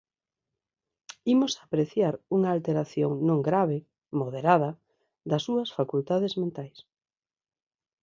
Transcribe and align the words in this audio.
Imos 1.33 1.53
apreciar 1.65 2.15
unha 2.35 2.49
alteración 2.55 3.11
non 3.27 3.39
grave, 3.49 3.77
moderada, 4.19 4.71
das 5.29 5.41
súas 5.47 5.69
facultades 5.79 6.33
mentais. 6.41 6.77